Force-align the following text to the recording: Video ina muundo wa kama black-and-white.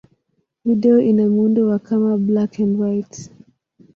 Video 0.65 0.99
ina 1.01 1.27
muundo 1.29 1.59
wa 1.69 1.77
kama 1.87 2.11
black-and-white. 2.25 3.19